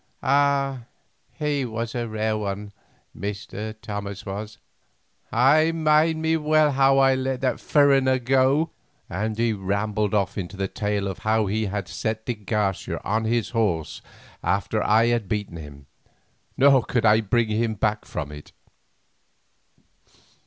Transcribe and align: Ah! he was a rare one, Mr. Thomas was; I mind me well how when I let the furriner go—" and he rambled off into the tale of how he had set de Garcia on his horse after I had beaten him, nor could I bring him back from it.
Ah! 0.23 0.85
he 1.33 1.63
was 1.63 1.93
a 1.93 2.07
rare 2.07 2.35
one, 2.35 2.73
Mr. 3.15 3.75
Thomas 3.83 4.25
was; 4.25 4.57
I 5.31 5.71
mind 5.73 6.23
me 6.23 6.37
well 6.37 6.71
how 6.71 6.97
when 6.97 7.07
I 7.11 7.13
let 7.13 7.41
the 7.41 7.59
furriner 7.59 8.17
go—" 8.17 8.71
and 9.07 9.37
he 9.37 9.53
rambled 9.53 10.15
off 10.15 10.39
into 10.39 10.57
the 10.57 10.67
tale 10.67 11.07
of 11.07 11.19
how 11.19 11.45
he 11.45 11.67
had 11.67 11.87
set 11.87 12.25
de 12.25 12.33
Garcia 12.33 12.99
on 13.03 13.25
his 13.25 13.51
horse 13.51 14.01
after 14.43 14.81
I 14.81 15.05
had 15.05 15.29
beaten 15.29 15.57
him, 15.57 15.85
nor 16.57 16.83
could 16.83 17.05
I 17.05 17.21
bring 17.21 17.49
him 17.49 17.75
back 17.75 18.03
from 18.05 18.31
it. 18.31 18.53